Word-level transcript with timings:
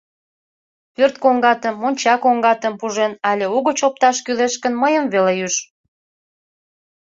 —Пӧрт 0.95 1.15
коҥгатым, 1.23 1.75
монча 1.81 2.15
коҥгатым 2.23 2.73
пужен 2.79 3.11
але 3.29 3.45
угыч 3.55 3.79
опташ 3.87 4.17
кӱлеш 4.25 4.53
гын, 4.63 4.73
мыйым 4.81 5.05
веле 5.13 5.33
ӱж. 5.45 5.55